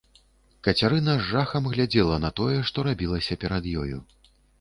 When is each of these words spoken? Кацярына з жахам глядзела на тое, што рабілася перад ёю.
Кацярына 0.67 1.13
з 1.19 1.27
жахам 1.31 1.67
глядзела 1.73 2.15
на 2.23 2.31
тое, 2.41 2.55
што 2.71 2.87
рабілася 2.89 3.39
перад 3.45 3.69
ёю. 3.83 4.01